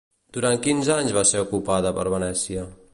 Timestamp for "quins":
0.63-0.89